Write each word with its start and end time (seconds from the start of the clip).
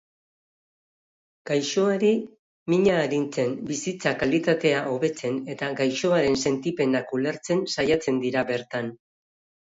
Gaixoari 1.49 2.13
mina 2.73 2.95
arintzen, 3.01 3.51
bizitza-kalitatea 3.71 4.79
hobetzen 4.93 5.37
eta 5.55 5.69
gaixoaren 5.81 6.39
sentipenak 6.47 7.13
ulertzen 7.19 7.61
saiatzen 7.75 8.17
dira 8.25 8.45
bertan. 8.49 8.89